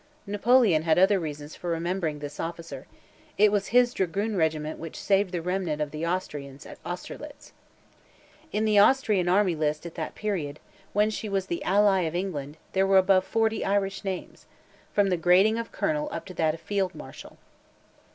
Napoleon 0.25 0.81
had 0.81 0.97
other 0.97 1.19
reasons 1.19 1.55
for 1.55 1.69
remembering 1.69 2.17
this 2.17 2.39
officer; 2.39 2.87
it 3.37 3.51
was 3.51 3.67
his 3.67 3.93
dragoon 3.93 4.35
regiment 4.35 4.79
which 4.79 4.95
saved 4.99 5.31
the 5.31 5.43
remnant 5.43 5.79
of 5.79 5.91
the 5.91 6.07
Austrians, 6.07 6.65
at 6.65 6.79
Austerlitz. 6.83 7.53
In 8.51 8.65
the 8.65 8.79
Austrian 8.79 9.29
army 9.29 9.53
list 9.53 9.85
at 9.85 9.93
that 9.93 10.15
period, 10.15 10.59
when 10.93 11.11
she 11.11 11.29
was 11.29 11.45
the 11.45 11.63
ally 11.63 12.01
of 12.07 12.15
England, 12.15 12.57
there 12.73 12.87
were 12.87 12.97
above 12.97 13.23
forty 13.25 13.63
Irish 13.63 14.03
names, 14.03 14.47
from 14.91 15.09
the 15.09 15.17
grading 15.17 15.59
of 15.59 15.71
Colonel 15.71 16.09
up 16.11 16.25
to 16.25 16.33
that 16.33 16.55
of 16.55 16.61
Field 16.61 16.95
Marshal. 16.95 17.37